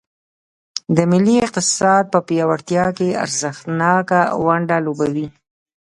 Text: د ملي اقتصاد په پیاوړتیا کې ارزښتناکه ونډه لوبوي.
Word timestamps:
د 0.95 0.97
ملي 1.11 1.35
اقتصاد 1.45 2.03
په 2.13 2.19
پیاوړتیا 2.27 2.85
کې 2.97 3.19
ارزښتناکه 3.23 4.19
ونډه 4.45 4.77
لوبوي. 4.85 5.27